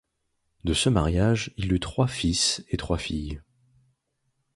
De 0.63 0.73
ce 0.73 0.89
mariage 0.89 1.53
il 1.57 1.71
eut 1.73 1.79
trois 1.79 2.07
fils 2.07 2.65
et 2.69 2.77
trois 2.77 2.97
filles. 2.97 3.39